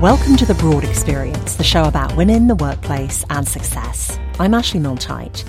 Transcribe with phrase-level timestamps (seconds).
[0.00, 4.18] Welcome to The Broad Experience, the show about women, the workplace, and success.
[4.38, 5.44] I'm Ashley Milne-Tyte.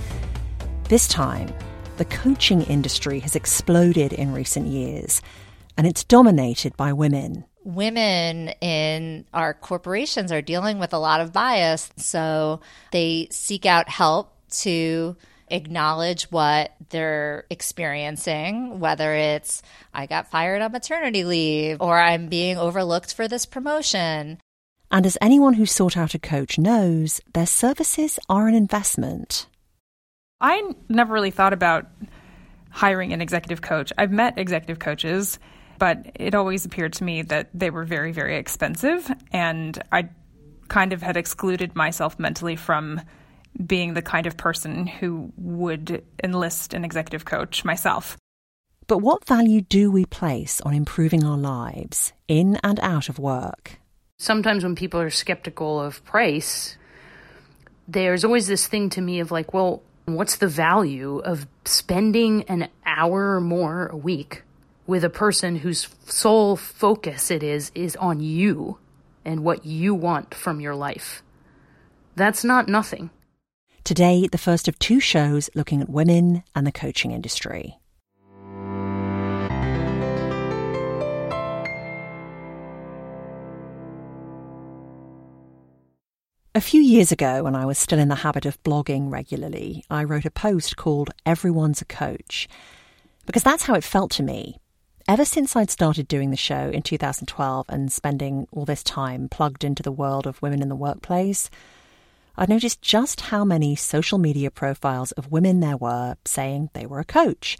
[0.89, 1.53] This time,
[1.95, 5.21] the coaching industry has exploded in recent years,
[5.77, 7.45] and it's dominated by women.
[7.63, 12.59] Women in our corporations are dealing with a lot of bias, so
[12.91, 15.15] they seek out help to
[15.51, 19.61] acknowledge what they're experiencing, whether it's
[19.93, 24.39] I got fired on maternity leave or I'm being overlooked for this promotion.
[24.89, 29.47] And as anyone who sought out a coach knows, their services are an investment.
[30.41, 31.87] I never really thought about
[32.71, 33.93] hiring an executive coach.
[33.97, 35.39] I've met executive coaches,
[35.77, 39.11] but it always appeared to me that they were very, very expensive.
[39.31, 40.09] And I
[40.67, 43.01] kind of had excluded myself mentally from
[43.65, 48.17] being the kind of person who would enlist an executive coach myself.
[48.87, 53.79] But what value do we place on improving our lives in and out of work?
[54.17, 56.77] Sometimes when people are skeptical of price,
[57.87, 62.69] there's always this thing to me of like, well, what's the value of spending an
[62.85, 64.43] hour or more a week
[64.87, 68.77] with a person whose sole focus it is is on you
[69.23, 71.23] and what you want from your life?
[72.15, 73.09] That's not nothing.
[73.83, 77.79] Today, the first of two shows looking at women and the coaching industry.
[86.53, 90.03] A few years ago, when I was still in the habit of blogging regularly, I
[90.03, 92.47] wrote a post called Everyone's a Coach.
[93.25, 94.59] Because that's how it felt to me.
[95.07, 99.63] Ever since I'd started doing the show in 2012 and spending all this time plugged
[99.63, 101.49] into the world of women in the workplace,
[102.41, 106.99] I noticed just how many social media profiles of women there were saying they were
[106.99, 107.55] a coach,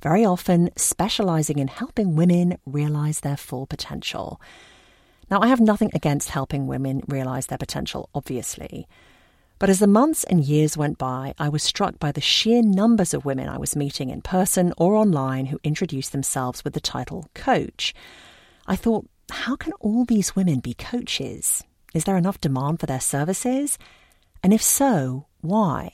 [0.00, 4.40] very often specializing in helping women realize their full potential.
[5.30, 8.88] Now, I have nothing against helping women realize their potential, obviously.
[9.58, 13.12] But as the months and years went by, I was struck by the sheer numbers
[13.12, 17.28] of women I was meeting in person or online who introduced themselves with the title
[17.34, 17.92] coach.
[18.66, 21.62] I thought, how can all these women be coaches?
[21.92, 23.76] Is there enough demand for their services?
[24.42, 25.90] And if so, why?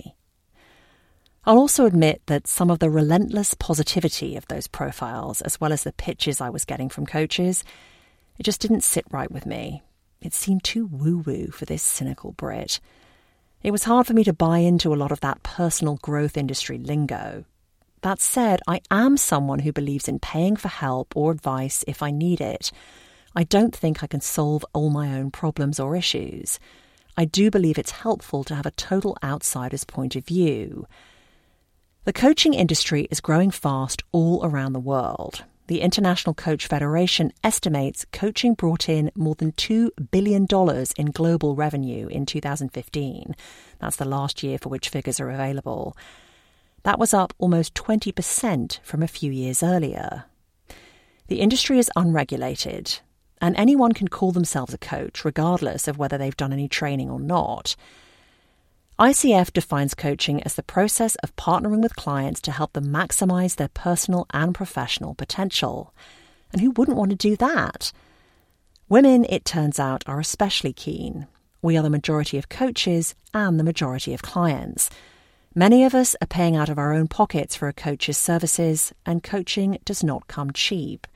[1.45, 5.85] I'll also admit that some of the relentless positivity of those profiles, as well as
[5.85, 7.65] the pitches I was getting from coaches,
[8.39, 9.83] it just didn't sit right with me.
[10.21, 12.81] It seemed too woo woo for this cynical Brit.
[13.63, 16.79] It was hard for me to buy into a lot of that personal growth industry
[16.79, 17.45] lingo.
[18.03, 22.11] That said, I am someone who believes in paying for help or advice if I
[22.11, 22.71] need it.
[23.35, 26.61] I don't think I can solve all my own problems or issues.
[27.19, 30.87] I do believe it's helpful to have a total outsider's point of view.
[32.05, 35.43] The coaching industry is growing fast all around the world.
[35.67, 40.47] The International Coach Federation estimates coaching brought in more than $2 billion
[40.97, 43.35] in global revenue in 2015.
[43.81, 45.97] That's the last year for which figures are available.
[46.85, 50.27] That was up almost 20% from a few years earlier.
[51.27, 53.01] The industry is unregulated,
[53.41, 57.21] and anyone can call themselves a coach, regardless of whether they've done any training or
[57.21, 57.77] not.
[58.99, 63.69] ICF defines coaching as the process of partnering with clients to help them maximize their
[63.69, 65.95] personal and professional potential.
[66.53, 67.93] And who wouldn't want to do that?
[68.89, 71.29] Women, it turns out, are especially keen.
[71.63, 74.91] We are the majority of coaches and the majority of clients.
[75.55, 79.23] Many of us are paying out of our own pockets for a coach's services, and
[79.23, 81.07] coaching does not come cheap.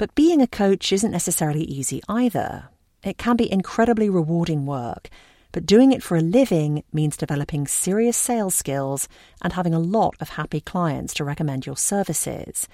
[0.00, 2.70] But being a coach isn't necessarily easy either.
[3.04, 5.10] It can be incredibly rewarding work,
[5.52, 9.08] but doing it for a living means developing serious sales skills
[9.42, 12.66] and having a lot of happy clients to recommend your services.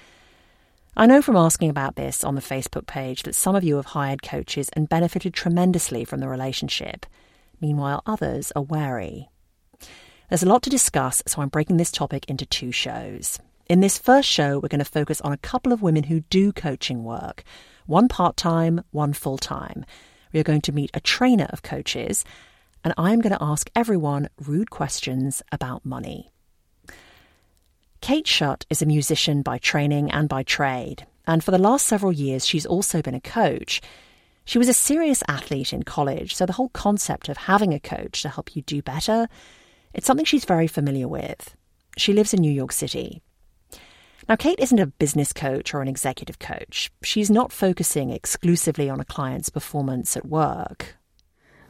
[0.96, 3.86] I know from asking about this on the Facebook page that some of you have
[3.86, 7.06] hired coaches and benefited tremendously from the relationship.
[7.60, 9.28] Meanwhile, others are wary.
[10.28, 13.40] There's a lot to discuss, so I'm breaking this topic into two shows.
[13.68, 16.52] In this first show, we're going to focus on a couple of women who do
[16.52, 17.42] coaching work
[17.86, 19.84] one part time, one full time.
[20.32, 22.24] We are going to meet a trainer of coaches
[22.84, 26.30] and I'm going to ask everyone rude questions about money.
[28.00, 32.12] Kate Schutt is a musician by training and by trade, and for the last several
[32.12, 33.80] years, she's also been a coach.
[34.44, 38.22] She was a serious athlete in college, so the whole concept of having a coach
[38.22, 39.26] to help you do better,
[39.92, 41.56] it's something she's very familiar with.
[41.96, 43.22] She lives in New York City.
[44.28, 46.90] Now, Kate isn't a business coach or an executive coach.
[47.02, 50.96] She's not focusing exclusively on a client's performance at work.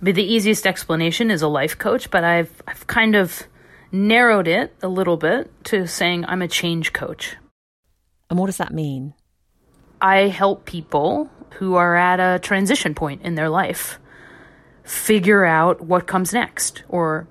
[0.01, 3.43] But the easiest explanation is a life coach, but I've I've kind of
[3.93, 7.37] narrowed it a little bit to saying I'm a change coach.
[8.29, 9.15] And what does that mean?
[10.01, 13.99] I help people who are at a transition point in their life
[14.83, 17.27] figure out what comes next or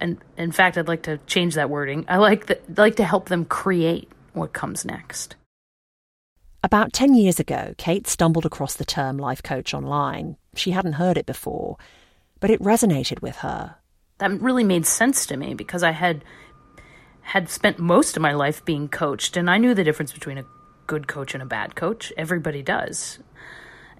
[0.00, 2.04] and in fact I'd like to change that wording.
[2.08, 5.36] I like the, like to help them create what comes next.
[6.62, 10.36] About 10 years ago, Kate stumbled across the term life coach online.
[10.54, 11.76] She hadn't heard it before,
[12.40, 13.76] but it resonated with her.
[14.18, 16.24] That really made sense to me because I had
[17.20, 20.44] had spent most of my life being coached and I knew the difference between a
[20.86, 22.12] good coach and a bad coach.
[22.16, 23.18] Everybody does.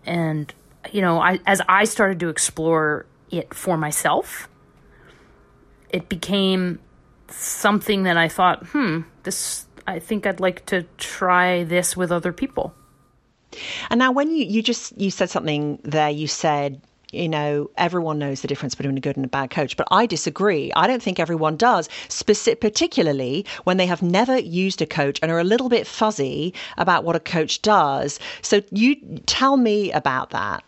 [0.07, 0.53] And
[0.91, 4.49] you know, I as I started to explore it for myself,
[5.91, 6.81] it became
[7.29, 12.33] something that I thought, hmm, this I think I'd like to try this with other
[12.33, 12.75] people.
[13.91, 16.81] And now when you you just you said something there you said
[17.15, 20.07] you know, everyone knows the difference between a good and a bad coach, but I
[20.07, 20.73] disagree.
[20.75, 25.31] I don't think everyone does, Speci- particularly when they have never used a coach and
[25.31, 28.19] are a little bit fuzzy about what a coach does.
[28.43, 28.97] So you
[29.27, 30.65] tell me about that.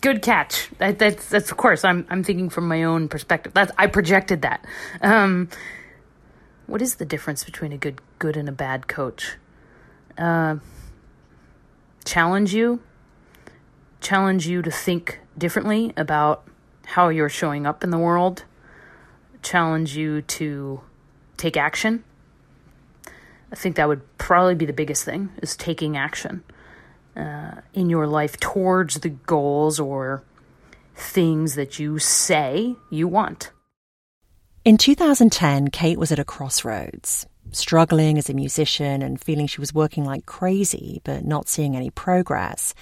[0.00, 0.68] Good catch.
[0.78, 1.84] That, that's, that's of course.
[1.84, 3.52] I'm I'm thinking from my own perspective.
[3.52, 4.64] That's I projected that.
[5.00, 5.48] Um,
[6.68, 9.36] what is the difference between a good good and a bad coach?
[10.16, 10.56] Uh,
[12.04, 12.80] challenge you,
[14.00, 16.46] challenge you to think differently about
[16.84, 18.44] how you're showing up in the world,
[19.42, 20.80] challenge you to
[21.36, 22.04] take action.
[23.50, 26.44] I think that would probably be the biggest thing is taking action
[27.16, 30.22] uh, in your life towards the goals or
[30.94, 33.52] things that you say you want.
[34.64, 39.72] In 2010, Kate was at a crossroads, struggling as a musician and feeling she was
[39.72, 42.74] working like crazy but not seeing any progress.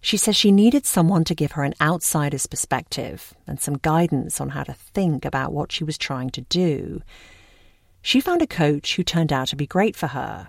[0.00, 4.50] She says she needed someone to give her an outsider's perspective and some guidance on
[4.50, 7.02] how to think about what she was trying to do.
[8.00, 10.48] She found a coach who turned out to be great for her.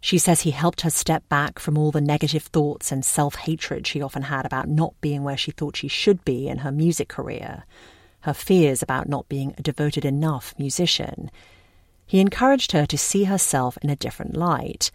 [0.00, 3.86] She says he helped her step back from all the negative thoughts and self hatred
[3.86, 7.08] she often had about not being where she thought she should be in her music
[7.08, 7.64] career,
[8.22, 11.30] her fears about not being a devoted enough musician.
[12.06, 14.90] He encouraged her to see herself in a different light.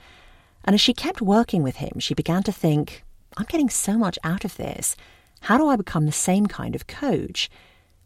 [0.63, 3.04] And as she kept working with him, she began to think,
[3.38, 4.95] I'm getting so much out of this.
[5.42, 7.50] How do I become the same kind of coach?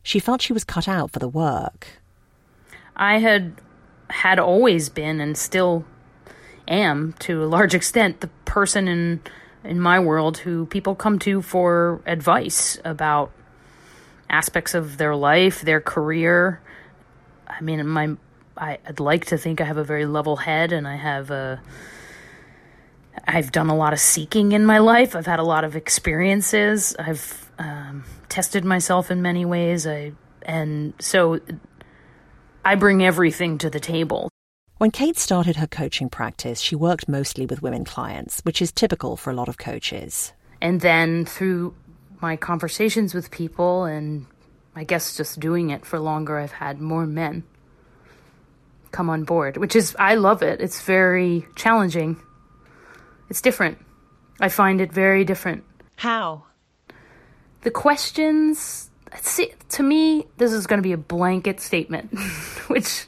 [0.04, 1.88] She felt she was cut out for the work.
[2.95, 3.56] I had
[4.10, 5.86] had always been and still
[6.68, 9.22] am to a large extent the person in
[9.63, 13.31] in my world who people come to for advice about
[14.30, 16.62] aspects of their life, their career.
[17.48, 18.16] I mean, my
[18.58, 21.62] I, would like to think I have a very level head and I have a
[23.28, 25.16] I've done a lot of seeking in my life.
[25.16, 26.96] I've had a lot of experiences.
[26.98, 29.88] I've um, tested myself in many ways.
[29.88, 31.40] I and so
[32.64, 34.30] I bring everything to the table.
[34.77, 39.18] When Kate started her coaching practice, she worked mostly with women clients, which is typical
[39.18, 40.32] for a lot of coaches.
[40.62, 41.75] And then through
[42.22, 44.26] my conversations with people and
[44.76, 47.44] I guess just doing it for longer, I've had more men
[48.92, 50.62] come on board, which is, I love it.
[50.62, 52.18] It's very challenging
[53.30, 53.78] it's different.
[54.40, 55.64] I find it very different.
[55.96, 56.44] How?
[57.62, 58.90] The questions,
[59.22, 62.18] see, to me, this is going to be a blanket statement,
[62.68, 63.06] which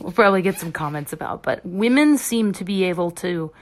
[0.00, 3.52] we'll probably get some comments about, but women seem to be able to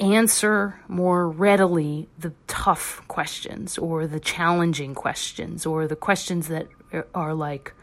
[0.00, 6.68] answer more readily the tough questions or the challenging questions or the questions that
[7.14, 7.74] are like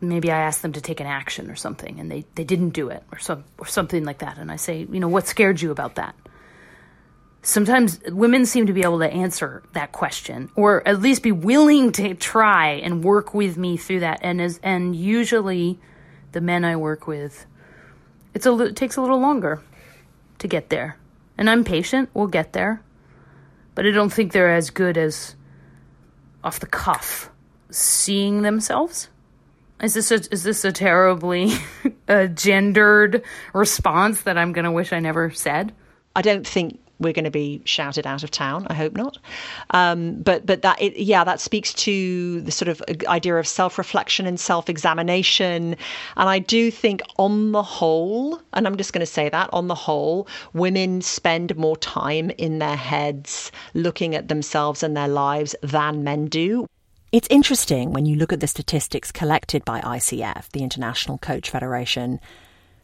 [0.00, 2.88] maybe I asked them to take an action or something and they, they didn't do
[2.88, 4.36] it or some or something like that.
[4.36, 6.14] And I say, you know, what scared you about that?
[7.42, 11.92] Sometimes women seem to be able to answer that question or at least be willing
[11.92, 14.20] to try and work with me through that.
[14.22, 15.78] And as and usually
[16.32, 17.46] the men I work with
[18.34, 19.62] it's a it takes a little longer
[20.42, 20.96] to get there.
[21.36, 22.82] And I'm patient, we'll get there.
[23.74, 25.34] But I don't think they're as good as
[26.44, 27.30] off the cuff
[27.70, 29.08] seeing themselves
[29.82, 31.52] is this a, is this a terribly
[32.34, 33.22] gendered
[33.52, 35.74] response that I'm going to wish I never said?
[36.14, 38.66] I don't think we're going to be shouted out of town.
[38.68, 39.18] I hope not.
[39.70, 43.78] Um, but but that it, yeah, that speaks to the sort of idea of self
[43.78, 45.76] reflection and self examination.
[46.16, 49.68] And I do think, on the whole, and I'm just going to say that on
[49.68, 55.54] the whole, women spend more time in their heads looking at themselves and their lives
[55.62, 56.66] than men do.
[57.12, 62.20] It's interesting when you look at the statistics collected by ICF, the International Coach Federation.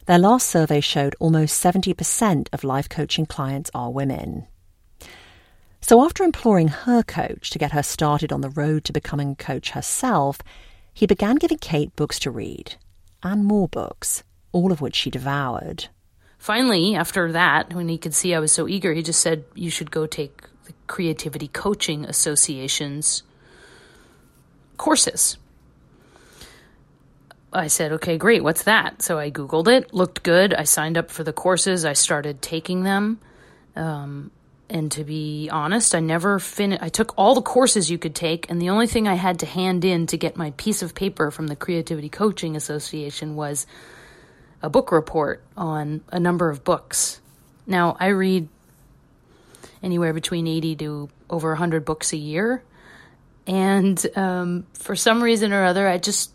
[0.09, 4.47] Their last survey showed almost 70% of life coaching clients are women.
[5.81, 9.35] So, after imploring her coach to get her started on the road to becoming a
[9.35, 10.39] coach herself,
[10.95, 12.73] he began giving Kate books to read
[13.21, 15.89] and more books, all of which she devoured.
[16.39, 19.69] Finally, after that, when he could see I was so eager, he just said, You
[19.69, 23.21] should go take the Creativity Coaching Association's
[24.75, 25.37] courses.
[27.51, 29.01] I said, okay, great, what's that?
[29.01, 30.53] So I Googled it, looked good.
[30.53, 33.19] I signed up for the courses, I started taking them.
[33.75, 34.31] Um,
[34.69, 36.83] and to be honest, I never finished.
[36.83, 39.47] I took all the courses you could take, and the only thing I had to
[39.47, 43.65] hand in to get my piece of paper from the Creativity Coaching Association was
[44.61, 47.19] a book report on a number of books.
[47.65, 48.47] Now, I read
[49.81, 52.63] anywhere between 80 to over 100 books a year.
[53.47, 56.31] And um, for some reason or other, I just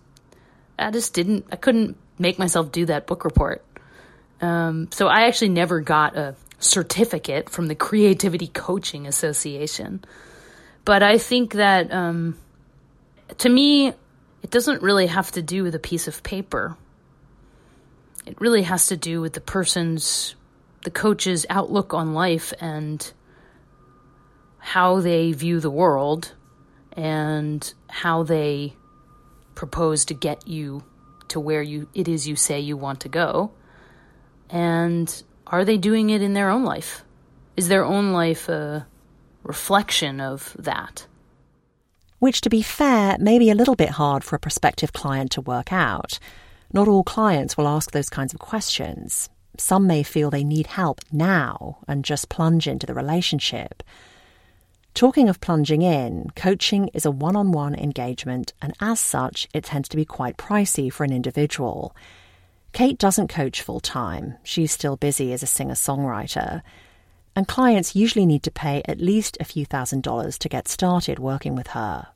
[0.79, 3.65] I just didn't, I couldn't make myself do that book report.
[4.41, 10.05] Um, so I actually never got a certificate from the Creativity Coaching Association.
[10.85, 12.37] But I think that um,
[13.39, 16.77] to me, it doesn't really have to do with a piece of paper.
[18.27, 20.35] It really has to do with the person's,
[20.83, 23.13] the coach's outlook on life and
[24.59, 26.33] how they view the world
[26.93, 28.75] and how they
[29.55, 30.85] propose to get you
[31.29, 33.53] to where you it is you say you want to go.
[34.51, 37.05] And are they doing it in their own life?
[37.57, 38.87] Is their own life a
[39.43, 41.07] reflection of that?
[42.19, 45.41] Which to be fair may be a little bit hard for a prospective client to
[45.41, 46.19] work out.
[46.73, 49.29] Not all clients will ask those kinds of questions.
[49.57, 53.83] Some may feel they need help now and just plunge into the relationship
[54.95, 59.65] Talking of plunging in, coaching is a one on one engagement, and as such, it
[59.65, 61.97] tends to be quite pricey for an individual.
[62.73, 66.63] Kate doesn't coach full time, she's still busy as a singer songwriter,
[67.35, 71.19] and clients usually need to pay at least a few thousand dollars to get started
[71.19, 72.07] working with her.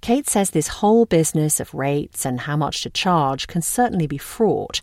[0.00, 4.16] Kate says this whole business of rates and how much to charge can certainly be
[4.16, 4.80] fraught,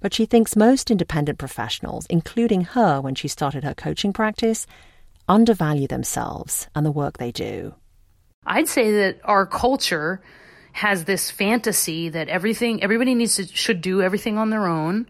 [0.00, 4.66] but she thinks most independent professionals, including her when she started her coaching practice,
[5.30, 7.74] undervalue themselves and the work they do?
[8.44, 10.20] I'd say that our culture
[10.72, 15.06] has this fantasy that everything everybody needs to should do everything on their own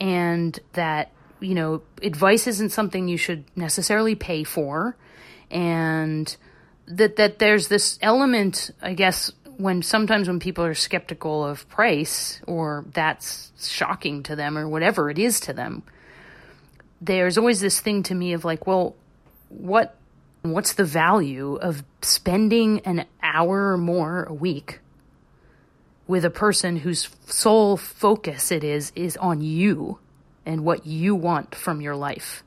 [0.00, 4.96] and that you know advice isn't something you should necessarily pay for
[5.50, 6.36] and
[6.86, 12.40] that that there's this element I guess when sometimes when people are skeptical of price
[12.46, 15.82] or that's shocking to them or whatever it is to them
[17.00, 18.94] there's always this thing to me of like well
[19.58, 19.96] what
[20.42, 24.80] what's the value of spending an hour or more a week
[26.06, 29.98] with a person whose sole focus it is is on you
[30.44, 32.42] and what you want from your life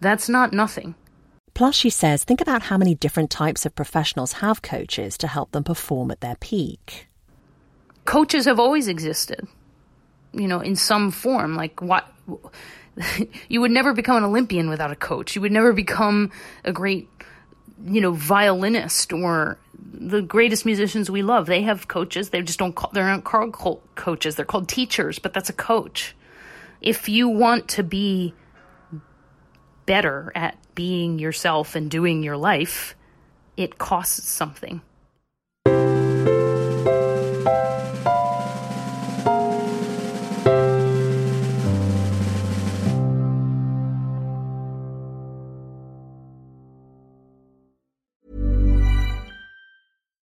[0.00, 0.94] that's not nothing
[1.56, 5.52] Plus, she says, think about how many different types of professionals have coaches to help
[5.52, 7.08] them perform at their peak.
[8.04, 9.48] Coaches have always existed,
[10.34, 11.56] you know, in some form.
[11.56, 12.12] Like, what?
[13.48, 15.34] you would never become an Olympian without a coach.
[15.34, 16.30] You would never become
[16.64, 17.08] a great,
[17.84, 19.58] you know, violinist or
[19.92, 21.46] the greatest musicians we love.
[21.46, 22.30] They have coaches.
[22.30, 23.52] They just don't call, they're not called
[23.94, 24.36] coaches.
[24.36, 26.14] They're called teachers, but that's a coach.
[26.80, 28.34] If you want to be
[29.86, 32.94] better at being yourself and doing your life,
[33.56, 34.82] it costs something.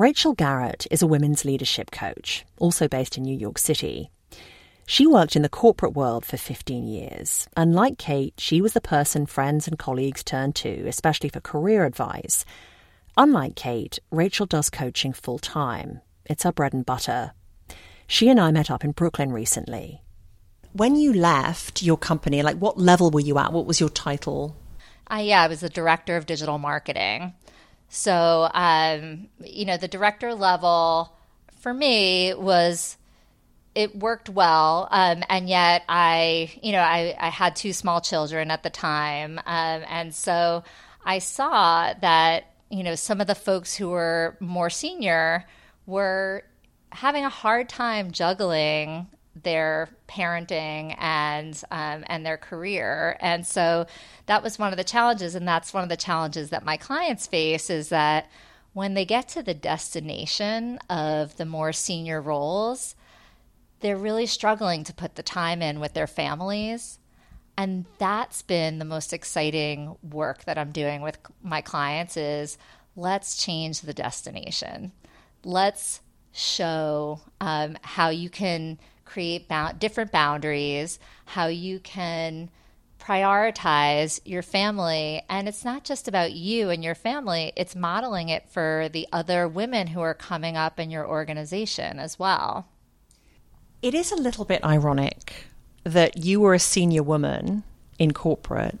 [0.00, 4.10] Rachel Garrett is a women's leadership coach, also based in New York City.
[4.86, 8.80] She worked in the corporate world for 15 years, and like Kate, she was the
[8.80, 12.46] person friends and colleagues turned to, especially for career advice.
[13.18, 16.00] Unlike Kate, Rachel does coaching full time.
[16.24, 17.32] It's her bread and butter.
[18.06, 20.00] She and I met up in Brooklyn recently.
[20.72, 23.52] When you left your company, like what level were you at?
[23.52, 24.56] What was your title?
[25.12, 27.34] Uh, yeah, I was the director of digital marketing.
[27.90, 31.12] So, um, you know, the director level
[31.58, 32.96] for me was
[33.74, 38.50] it worked well, um, and yet I, you know, I, I had two small children
[38.50, 40.62] at the time, um, and so
[41.04, 45.46] I saw that you know some of the folks who were more senior
[45.86, 46.44] were
[46.90, 49.08] having a hard time juggling
[49.42, 53.16] their parenting and um, and their career.
[53.20, 53.86] And so
[54.26, 57.26] that was one of the challenges and that's one of the challenges that my clients
[57.26, 58.30] face is that
[58.72, 62.94] when they get to the destination of the more senior roles
[63.80, 66.98] they're really struggling to put the time in with their families.
[67.56, 72.56] And that's been the most exciting work that i'm doing with my clients is
[72.96, 74.92] let's change the destination.
[75.44, 76.00] Let's
[76.32, 78.78] show um, how you can
[79.10, 82.48] create ba- different boundaries, how you can
[83.00, 85.22] prioritize your family.
[85.28, 89.48] And it's not just about you and your family, it's modeling it for the other
[89.48, 92.68] women who are coming up in your organization as well.
[93.82, 95.46] It is a little bit ironic
[95.82, 97.64] that you were a senior woman
[97.98, 98.78] in corporate,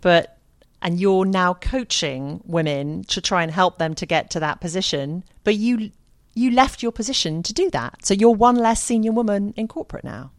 [0.00, 0.38] but
[0.80, 5.24] and you're now coaching women to try and help them to get to that position,
[5.44, 5.90] but you
[6.38, 8.06] you left your position to do that.
[8.06, 10.30] So you're one less senior woman in corporate now.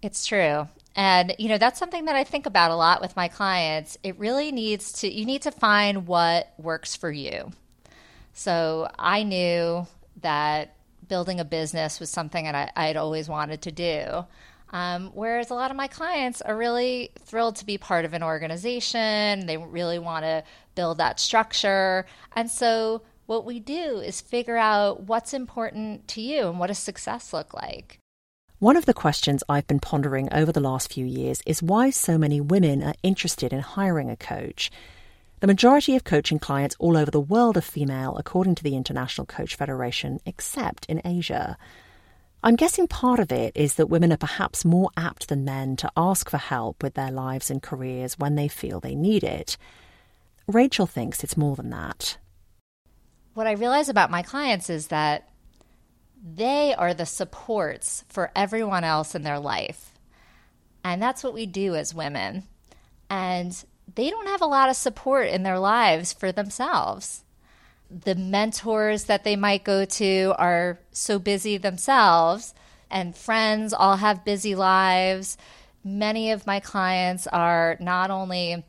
[0.00, 0.68] It's true.
[0.94, 3.98] And you know, that's something that I think about a lot with my clients.
[4.02, 7.50] It really needs to you need to find what works for you.
[8.34, 9.86] So I knew
[10.20, 10.76] that
[11.08, 14.24] building a business was something that I, would always wanted to do.
[14.70, 18.22] Um, whereas a lot of my clients are really thrilled to be part of an
[18.22, 19.46] organization.
[19.46, 20.44] They really want to
[20.74, 22.06] build that structure.
[22.34, 26.78] And so what we do is figure out what's important to you and what does
[26.78, 27.98] success look like.
[28.58, 32.16] One of the questions I've been pondering over the last few years is why so
[32.16, 34.70] many women are interested in hiring a coach.
[35.40, 39.26] The majority of coaching clients all over the world are female, according to the International
[39.26, 41.56] Coach Federation, except in Asia.
[42.44, 45.90] I'm guessing part of it is that women are perhaps more apt than men to
[45.96, 49.56] ask for help with their lives and careers when they feel they need it.
[50.46, 52.16] Rachel thinks it's more than that
[53.34, 55.28] what I realize about my clients is that
[56.22, 59.92] they are the supports for everyone else in their life.
[60.84, 62.44] And that's what we do as women.
[63.08, 63.64] And
[63.94, 67.24] they don't have a lot of support in their lives for themselves.
[67.90, 72.54] The mentors that they might go to are so busy themselves,
[72.90, 75.36] and friends all have busy lives.
[75.84, 78.64] Many of my clients are not only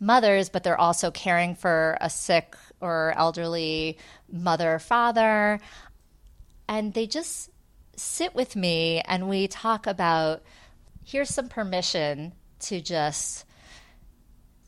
[0.00, 3.98] mothers, but they're also caring for a sick or elderly
[4.30, 5.60] mother or father.
[6.68, 7.50] And they just
[7.96, 10.42] sit with me and we talk about
[11.04, 13.44] here's some permission to just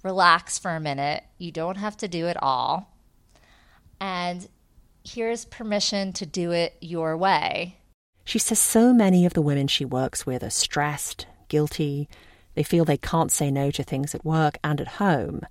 [0.02, 1.24] relax for a minute.
[1.38, 2.94] You don't have to do it all.
[4.00, 4.48] And
[5.04, 7.76] here's permission to do it your way.
[8.24, 12.08] She says so many of the women she works with are stressed, guilty.
[12.54, 15.42] They feel they can't say no to things at work and at home.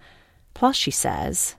[0.54, 1.56] Plus, she says,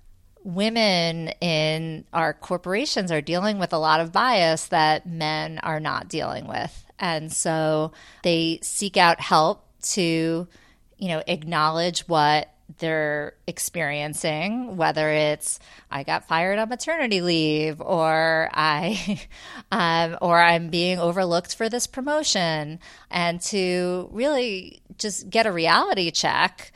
[0.49, 6.09] women in our corporations are dealing with a lot of bias that men are not
[6.09, 6.87] dealing with.
[6.99, 10.49] And so they seek out help to,
[10.97, 18.49] you know, acknowledge what they're experiencing, whether it's I got fired on maternity leave or
[18.55, 19.21] I
[19.71, 22.79] um, or I'm being overlooked for this promotion,
[23.11, 26.73] and to really just get a reality check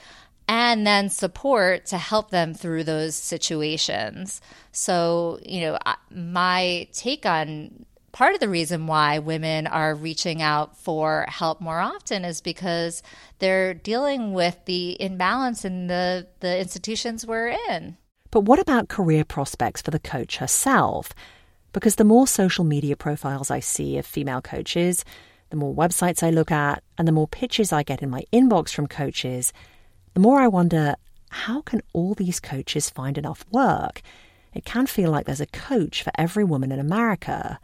[0.53, 4.43] and then support to help them through those situations.
[4.71, 5.79] So, you know,
[6.11, 11.81] my take on part of the reason why women are reaching out for help more
[11.81, 13.03] often is because
[13.38, 17.97] they're dealing with the imbalance in the, the institutions we're in.
[18.31, 21.15] But what about career prospects for the coach herself?
[21.73, 25.07] Because the more social media profiles I see of female coaches,
[25.49, 28.75] the more websites I look at, and the more pitches I get in my inbox
[28.75, 29.55] from coaches,
[30.14, 30.96] the more I wonder
[31.31, 34.03] how can all these coaches find enough work?
[34.55, 37.59] It can feel like there's a coach for every woman in America.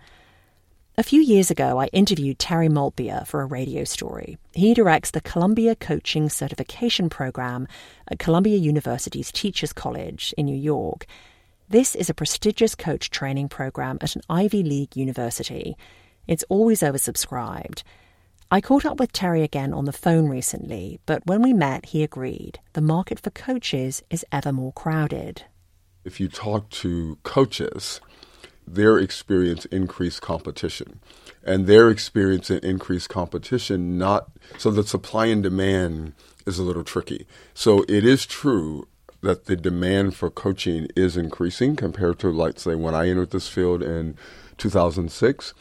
[0.96, 4.38] A few years ago, I interviewed Terry Maltbia for a radio story.
[4.52, 7.68] He directs the Columbia Coaching Certification Program
[8.10, 11.06] at Columbia University's Teachers College in New York.
[11.68, 15.76] This is a prestigious coach training program at an Ivy League university.
[16.26, 17.82] It's always oversubscribed.
[18.50, 22.02] I caught up with Terry again on the phone recently, but when we met, he
[22.02, 25.42] agreed the market for coaches is ever more crowded.
[26.02, 28.00] If you talk to coaches,
[28.66, 31.00] their experience increased competition.
[31.44, 36.14] And their experience in increased competition, not so the supply and demand
[36.46, 37.26] is a little tricky.
[37.52, 38.88] So it is true
[39.20, 43.48] that the demand for coaching is increasing compared to, like, say, when I entered this
[43.48, 44.16] field in
[44.56, 45.52] 2006.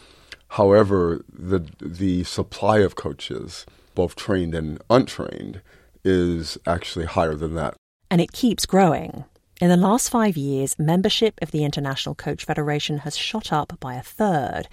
[0.49, 5.61] However, the the supply of coaches, both trained and untrained,
[6.03, 7.75] is actually higher than that.
[8.09, 9.25] And it keeps growing.
[9.59, 13.95] In the last five years, membership of the International Coach Federation has shot up by
[13.95, 14.67] a third.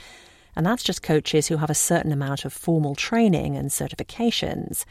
[0.55, 4.85] And that's just coaches who have a certain amount of formal training and certifications.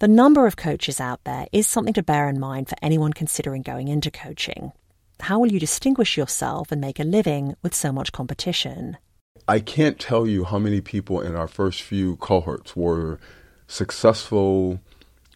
[0.00, 3.62] The number of coaches out there is something to bear in mind for anyone considering
[3.62, 4.72] going into coaching.
[5.20, 8.98] How will you distinguish yourself and make a living with so much competition?
[9.46, 13.18] I can't tell you how many people in our first few cohorts were
[13.66, 14.80] successful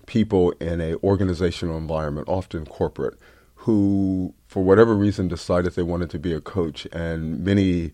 [0.07, 3.19] people in a organizational environment, often corporate,
[3.57, 7.93] who for whatever reason decided they wanted to be a coach and many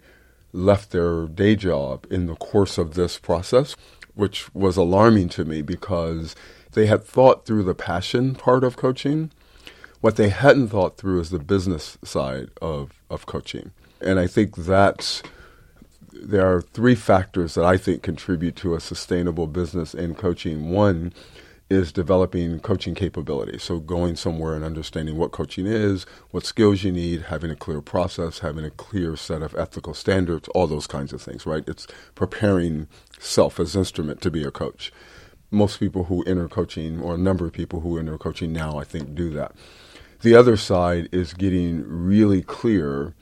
[0.53, 3.77] left their day job in the course of this process,
[4.15, 6.35] which was alarming to me because
[6.73, 9.31] they had thought through the passion part of coaching.
[10.01, 13.73] What they hadn't thought through is the business side of, of coaching.
[14.01, 15.23] And I think that's
[16.23, 20.71] there are three factors that I think contribute to a sustainable business in coaching.
[20.71, 21.13] One
[21.71, 23.59] is developing coaching capability.
[23.59, 27.81] So going somewhere and understanding what coaching is, what skills you need, having a clear
[27.83, 31.65] process, having a clear set of ethical standards, all those kinds of things, right?
[31.67, 34.93] It's preparing self as instrument to be a coach.
[35.51, 38.85] Most people who enter coaching, or a number of people who enter coaching now, I
[38.85, 39.53] think, do that.
[40.21, 43.15] The other side is getting really clear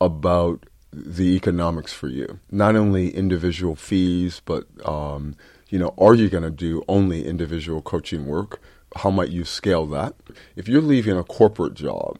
[0.00, 2.40] about the economics for you.
[2.50, 5.36] Not only individual fees, but um,
[5.68, 8.60] you know, are you going to do only individual coaching work?
[8.96, 10.14] How might you scale that?
[10.56, 12.18] If you're leaving a corporate job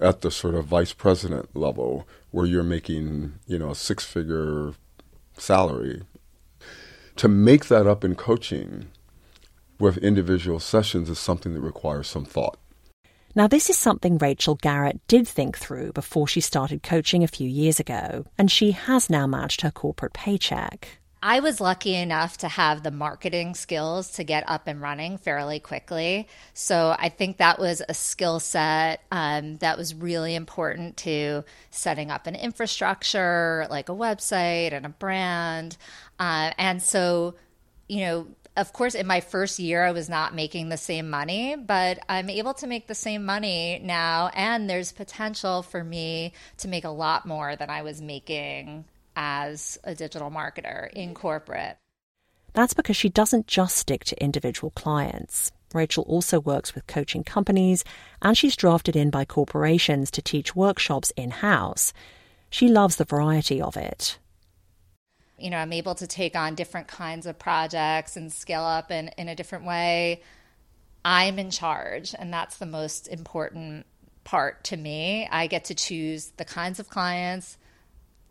[0.00, 4.72] at the sort of vice president level where you're making, you know, a six figure
[5.36, 6.02] salary,
[7.16, 8.86] to make that up in coaching
[9.78, 12.58] with individual sessions is something that requires some thought.
[13.34, 17.48] Now, this is something Rachel Garrett did think through before she started coaching a few
[17.48, 21.00] years ago, and she has now matched her corporate paycheck.
[21.22, 25.60] I was lucky enough to have the marketing skills to get up and running fairly
[25.60, 26.26] quickly.
[26.54, 32.10] So I think that was a skill set um, that was really important to setting
[32.10, 35.76] up an infrastructure, like a website and a brand.
[36.18, 37.34] Uh, and so,
[37.86, 41.56] you know, of course, in my first year, I was not making the same money,
[41.56, 44.30] but I'm able to make the same money now.
[44.34, 48.84] And there's potential for me to make a lot more than I was making
[49.14, 51.76] as a digital marketer in corporate.
[52.52, 55.52] That's because she doesn't just stick to individual clients.
[55.72, 57.84] Rachel also works with coaching companies,
[58.20, 61.92] and she's drafted in by corporations to teach workshops in house.
[62.50, 64.18] She loves the variety of it
[65.40, 69.08] you know, I'm able to take on different kinds of projects and scale up in,
[69.18, 70.22] in a different way.
[71.04, 73.86] I'm in charge, and that's the most important
[74.24, 75.26] part to me.
[75.30, 77.56] I get to choose the kinds of clients,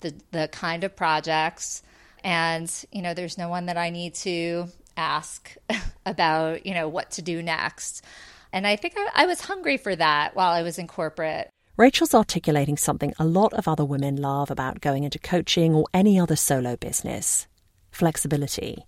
[0.01, 1.81] the the kind of projects,
[2.23, 4.67] and you know, there's no one that I need to
[4.97, 5.55] ask
[6.05, 8.03] about, you know, what to do next.
[8.51, 11.49] And I think I, I was hungry for that while I was in corporate.
[11.79, 16.19] Rachel's articulating something a lot of other women love about going into coaching or any
[16.19, 17.47] other solo business
[17.89, 18.85] flexibility.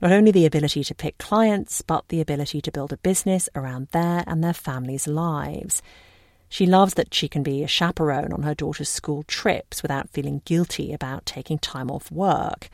[0.00, 3.88] Not only the ability to pick clients, but the ability to build a business around
[3.88, 5.82] their and their families' lives.
[6.48, 10.40] She loves that she can be a chaperone on her daughter's school trips without feeling
[10.46, 12.70] guilty about taking time off work.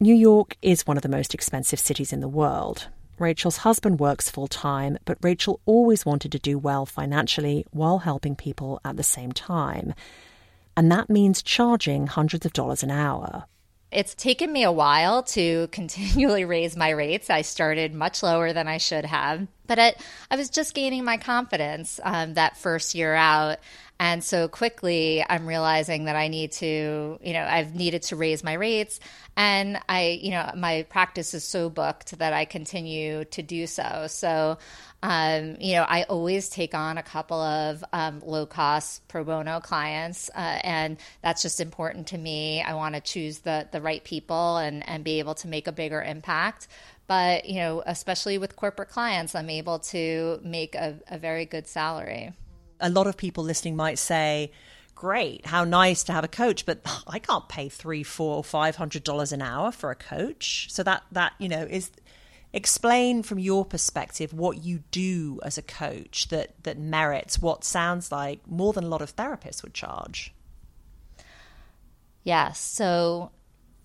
[0.00, 2.88] New York is one of the most expensive cities in the world,
[3.20, 8.36] Rachel's husband works full time, but Rachel always wanted to do well financially while helping
[8.36, 9.94] people at the same time.
[10.76, 13.44] And that means charging hundreds of dollars an hour.
[13.90, 17.30] It's taken me a while to continually raise my rates.
[17.30, 20.00] I started much lower than I should have, but it,
[20.30, 23.58] I was just gaining my confidence um, that first year out.
[24.00, 28.44] And so quickly, I'm realizing that I need to, you know, I've needed to raise
[28.44, 29.00] my rates.
[29.36, 34.06] And I, you know, my practice is so booked that I continue to do so.
[34.08, 34.58] So,
[35.02, 39.60] um, you know, I always take on a couple of um, low cost pro bono
[39.60, 42.62] clients, uh, and that's just important to me.
[42.62, 45.72] I want to choose the the right people and and be able to make a
[45.72, 46.66] bigger impact.
[47.06, 51.68] But you know, especially with corporate clients, I'm able to make a, a very good
[51.68, 52.32] salary.
[52.80, 54.52] A lot of people listening might say,
[54.94, 59.04] great, how nice to have a coach, but I can't pay three, four, five hundred
[59.04, 60.68] dollars an hour for a coach.
[60.70, 61.90] So that that, you know, is
[62.52, 68.10] explain from your perspective what you do as a coach that that merits what sounds
[68.10, 70.32] like more than a lot of therapists would charge.
[72.24, 72.58] Yes.
[72.58, 73.30] So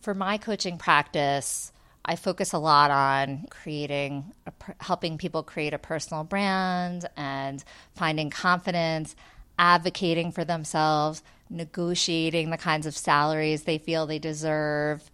[0.01, 1.72] for my coaching practice,
[2.05, 4.51] I focus a lot on creating, a,
[4.83, 7.63] helping people create a personal brand and
[7.95, 9.15] finding confidence,
[9.57, 15.09] advocating for themselves, negotiating the kinds of salaries they feel they deserve,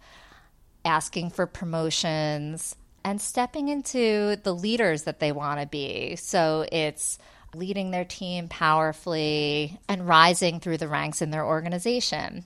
[0.84, 2.74] asking for promotions,
[3.04, 6.16] and stepping into the leaders that they want to be.
[6.16, 7.18] So it's
[7.54, 12.44] leading their team powerfully and rising through the ranks in their organization.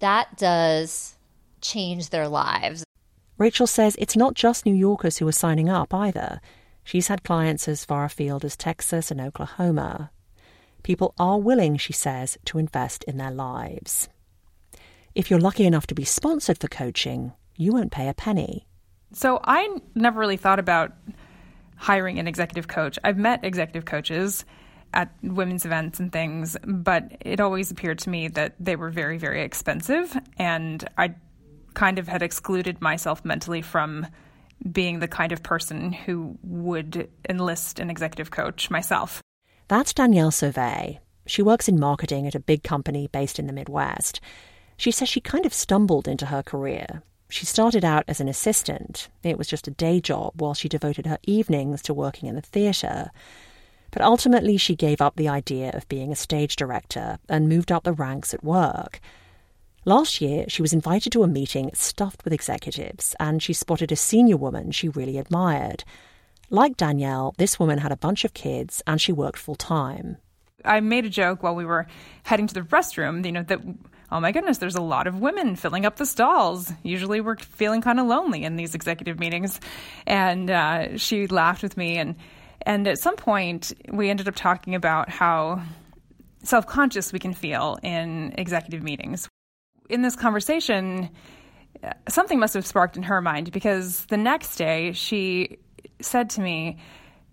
[0.00, 1.14] That does
[1.60, 2.83] change their lives.
[3.36, 6.40] Rachel says it's not just New Yorkers who are signing up either.
[6.84, 10.10] She's had clients as far afield as Texas and Oklahoma.
[10.82, 14.08] People are willing, she says, to invest in their lives.
[15.14, 18.66] If you're lucky enough to be sponsored for coaching, you won't pay a penny.
[19.12, 20.92] So I never really thought about
[21.76, 22.98] hiring an executive coach.
[23.02, 24.44] I've met executive coaches
[24.92, 29.18] at women's events and things, but it always appeared to me that they were very,
[29.18, 30.16] very expensive.
[30.38, 31.14] And I
[31.74, 34.06] kind of had excluded myself mentally from
[34.70, 39.20] being the kind of person who would enlist an executive coach myself.
[39.68, 40.98] That's Danielle Sauvé.
[41.26, 44.20] She works in marketing at a big company based in the Midwest.
[44.76, 47.02] She says she kind of stumbled into her career.
[47.28, 49.08] She started out as an assistant.
[49.22, 52.42] It was just a day job while she devoted her evenings to working in the
[52.42, 53.10] theatre.
[53.90, 57.84] But ultimately, she gave up the idea of being a stage director and moved up
[57.84, 59.00] the ranks at work.
[59.86, 63.96] Last year, she was invited to a meeting stuffed with executives, and she spotted a
[63.96, 65.84] senior woman she really admired.
[66.48, 70.18] Like Danielle, this woman had a bunch of kids and she worked full time.
[70.64, 71.86] I made a joke while we were
[72.22, 73.60] heading to the restroom, you know, that,
[74.10, 76.72] oh my goodness, there's a lot of women filling up the stalls.
[76.82, 79.60] Usually we're feeling kind of lonely in these executive meetings.
[80.06, 81.98] And uh, she laughed with me.
[81.98, 82.16] And,
[82.62, 85.62] and at some point, we ended up talking about how
[86.42, 89.28] self conscious we can feel in executive meetings
[89.88, 91.10] in this conversation,
[92.08, 95.58] something must have sparked in her mind because the next day she
[96.00, 96.78] said to me,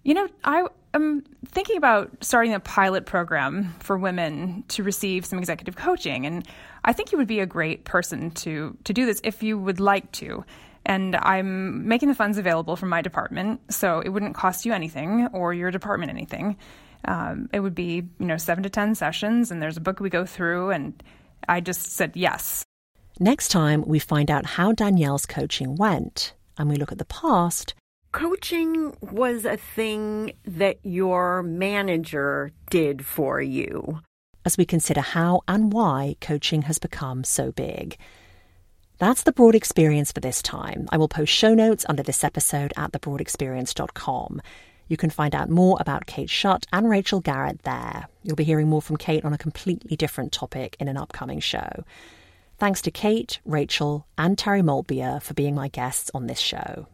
[0.04, 5.40] You know, I am thinking about starting a pilot program for women to receive some
[5.40, 6.26] executive coaching.
[6.26, 6.48] And
[6.84, 9.80] I think you would be a great person to, to do this if you would
[9.80, 10.44] like to.
[10.86, 15.28] And I'm making the funds available from my department, so it wouldn't cost you anything
[15.32, 16.58] or your department anything.
[17.06, 20.10] Um, it would be, you know, seven to 10 sessions, and there's a book we
[20.10, 21.02] go through, and
[21.48, 22.64] I just said yes.
[23.20, 27.74] Next time, we find out how Danielle's coaching went and we look at the past.
[28.12, 34.02] Coaching was a thing that your manager did for you.
[34.44, 37.98] As we consider how and why coaching has become so big.
[38.98, 40.88] That's the broad experience for this time.
[40.92, 44.42] I will post show notes under this episode at thebroadexperience.com.
[44.92, 48.08] You can find out more about Kate Schutt and Rachel Garrett there.
[48.24, 51.86] You'll be hearing more from Kate on a completely different topic in an upcoming show.
[52.60, 56.88] Thanks to Kate, Rachel, and Terry Maltbia for being my guests on this show.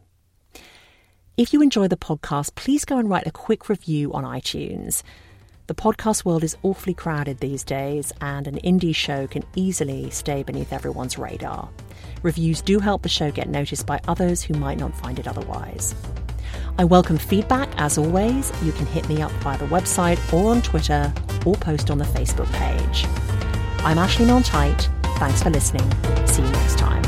[1.36, 5.02] If you enjoy the podcast, please go and write a quick review on iTunes.
[5.66, 10.44] The podcast world is awfully crowded these days, and an indie show can easily stay
[10.44, 11.68] beneath everyone's radar.
[12.22, 15.96] Reviews do help the show get noticed by others who might not find it otherwise.
[16.78, 18.52] I welcome feedback as always.
[18.62, 21.12] You can hit me up via the website or on Twitter
[21.44, 23.04] or post on the Facebook page.
[23.84, 24.42] I'm Ashley Milne
[25.18, 25.90] Thanks for listening.
[26.26, 27.07] See you next time.